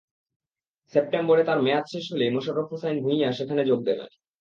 সেপ্টেম্বরে 0.93 1.43
তাঁর 1.43 1.59
মেয়াদ 1.61 1.85
শেষ 1.93 2.05
হলেই 2.11 2.33
মোশাররাফ 2.35 2.67
হোসাইন 2.71 2.97
ভূইঞা 3.03 3.29
সেখানে 3.31 3.61
যোগ 3.65 3.79
দেবেন। 3.87 4.09